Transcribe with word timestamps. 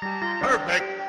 Perfect. 0.00 0.99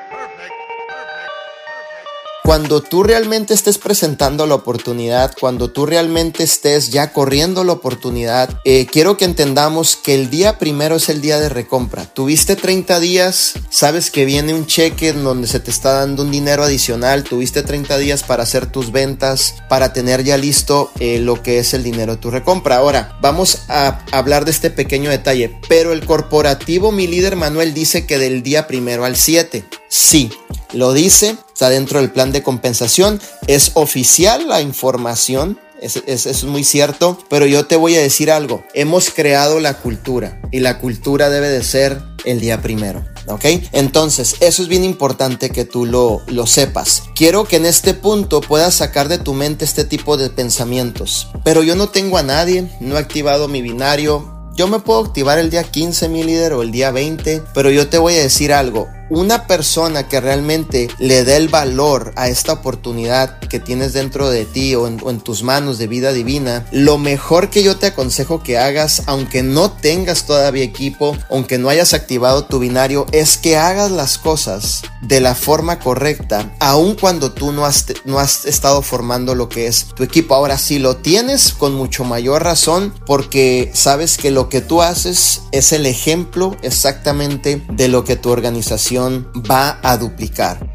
Cuando 2.44 2.82
tú 2.82 3.04
realmente 3.04 3.54
estés 3.54 3.78
presentando 3.78 4.46
la 4.46 4.56
oportunidad, 4.56 5.32
cuando 5.38 5.70
tú 5.70 5.86
realmente 5.86 6.42
estés 6.42 6.90
ya 6.90 7.12
corriendo 7.12 7.62
la 7.62 7.74
oportunidad, 7.74 8.50
eh, 8.64 8.86
quiero 8.90 9.16
que 9.16 9.24
entendamos 9.24 9.94
que 9.94 10.16
el 10.16 10.28
día 10.28 10.58
primero 10.58 10.96
es 10.96 11.08
el 11.08 11.20
día 11.20 11.38
de 11.38 11.48
recompra. 11.48 12.04
Tuviste 12.04 12.56
30 12.56 12.98
días, 12.98 13.54
sabes 13.70 14.10
que 14.10 14.24
viene 14.24 14.54
un 14.54 14.66
cheque 14.66 15.10
en 15.10 15.22
donde 15.22 15.46
se 15.46 15.60
te 15.60 15.70
está 15.70 15.92
dando 15.92 16.24
un 16.24 16.32
dinero 16.32 16.64
adicional, 16.64 17.22
tuviste 17.22 17.62
30 17.62 17.96
días 17.98 18.24
para 18.24 18.42
hacer 18.42 18.66
tus 18.66 18.90
ventas, 18.90 19.54
para 19.68 19.92
tener 19.92 20.24
ya 20.24 20.36
listo 20.36 20.90
eh, 20.98 21.20
lo 21.20 21.44
que 21.44 21.60
es 21.60 21.74
el 21.74 21.84
dinero 21.84 22.16
de 22.16 22.22
tu 22.22 22.32
recompra. 22.32 22.78
Ahora, 22.78 23.16
vamos 23.20 23.62
a 23.68 24.04
hablar 24.10 24.44
de 24.44 24.50
este 24.50 24.70
pequeño 24.70 25.10
detalle, 25.10 25.60
pero 25.68 25.92
el 25.92 26.04
corporativo, 26.04 26.90
mi 26.90 27.06
líder 27.06 27.36
Manuel 27.36 27.72
dice 27.72 28.04
que 28.04 28.18
del 28.18 28.42
día 28.42 28.66
primero 28.66 29.04
al 29.04 29.14
7. 29.14 29.64
Sí, 29.88 30.32
lo 30.72 30.92
dice, 30.92 31.36
está 31.52 31.68
dentro 31.68 32.00
del 32.00 32.10
plan 32.10 32.32
de 32.32 32.42
compensación, 32.42 33.20
es 33.46 33.72
oficial 33.74 34.48
la 34.48 34.60
información, 34.60 35.58
eso 35.80 36.00
es, 36.06 36.44
muy 36.44 36.62
cierto, 36.62 37.18
pero 37.28 37.44
yo 37.44 37.66
te 37.66 37.76
voy 37.76 37.96
a 37.96 38.00
decir 38.00 38.30
algo, 38.30 38.64
hemos 38.72 39.10
creado 39.10 39.58
la 39.58 39.74
cultura 39.74 40.40
y 40.52 40.60
la 40.60 40.78
cultura 40.78 41.28
debe 41.28 41.48
de 41.48 41.64
ser 41.64 42.00
el 42.24 42.40
día 42.40 42.62
primero. 42.62 43.04
¿Ok? 43.26 43.44
Entonces, 43.72 44.36
eso 44.40 44.62
es 44.62 44.68
bien 44.68 44.84
importante 44.84 45.50
que 45.50 45.64
tú 45.64 45.86
lo, 45.86 46.22
lo 46.26 46.46
sepas. 46.46 47.04
Quiero 47.14 47.44
que 47.44 47.56
en 47.56 47.66
este 47.66 47.94
punto 47.94 48.40
puedas 48.40 48.74
sacar 48.74 49.08
de 49.08 49.18
tu 49.18 49.32
mente 49.32 49.64
este 49.64 49.84
tipo 49.84 50.16
de 50.16 50.28
pensamientos. 50.28 51.28
Pero 51.44 51.62
yo 51.62 51.76
no 51.76 51.88
tengo 51.88 52.18
a 52.18 52.24
nadie, 52.24 52.68
no 52.80 52.96
he 52.96 52.98
activado 52.98 53.46
mi 53.46 53.62
binario. 53.62 54.50
Yo 54.56 54.66
me 54.66 54.80
puedo 54.80 55.04
activar 55.04 55.38
el 55.38 55.50
día 55.50 55.62
15, 55.62 56.08
mi 56.08 56.24
líder, 56.24 56.52
o 56.52 56.62
el 56.62 56.72
día 56.72 56.90
20, 56.90 57.42
pero 57.54 57.70
yo 57.70 57.88
te 57.88 57.98
voy 57.98 58.14
a 58.14 58.22
decir 58.22 58.52
algo 58.52 58.88
una 59.12 59.46
persona 59.46 60.08
que 60.08 60.22
realmente 60.22 60.88
le 60.98 61.22
dé 61.24 61.36
el 61.36 61.48
valor 61.48 62.14
a 62.16 62.28
esta 62.28 62.54
oportunidad 62.54 63.40
que 63.40 63.60
tienes 63.60 63.92
dentro 63.92 64.30
de 64.30 64.46
ti 64.46 64.74
o 64.74 64.86
en, 64.86 65.20
tus 65.20 65.42
manos 65.42 65.76
de 65.76 65.86
vida 65.86 66.14
divina, 66.14 66.66
lo 66.72 66.96
mejor 66.96 67.50
que 67.50 67.62
yo 67.62 67.76
te 67.76 67.88
aconsejo 67.88 68.42
que 68.42 68.56
hagas, 68.56 69.02
aunque 69.04 69.42
no 69.42 69.70
tengas 69.70 70.24
todavía 70.24 70.64
equipo, 70.64 71.14
aunque 71.28 71.58
no 71.58 71.68
hayas 71.68 71.92
activado 71.92 72.46
tu 72.46 72.58
binario, 72.58 73.06
es 73.12 73.36
que 73.36 73.58
hagas 73.58 73.90
las 73.90 74.16
cosas 74.16 74.80
de 75.02 75.20
la 75.20 75.34
forma 75.34 75.78
correcta, 75.78 76.54
aun 76.58 76.94
cuando 76.94 77.32
tú 77.32 77.52
no 77.52 77.66
has, 77.66 77.84
no 78.06 78.18
has 78.18 78.46
estado 78.46 78.80
formando 78.80 79.34
lo 79.34 79.50
que 79.50 79.66
es 79.66 79.88
tu 79.94 80.04
equipo. 80.04 80.34
Ahora, 80.34 80.56
si 80.56 80.78
lo 80.78 80.96
tienes 80.96 81.52
con 81.52 81.74
mucho 81.74 82.04
mayor 82.04 82.44
razón, 82.44 82.94
porque 83.04 83.70
sabes 83.74 84.16
que 84.16 84.30
lo 84.30 84.48
que 84.48 84.62
tú 84.62 84.80
haces 84.80 85.42
es 85.52 85.72
el 85.72 85.84
ejemplo 85.84 86.56
exactamente 86.62 87.62
de 87.70 87.88
lo 87.88 88.04
que 88.04 88.16
tu 88.16 88.30
organización 88.30 89.01
va 89.48 89.78
a 89.82 89.96
duplicar. 89.96 90.71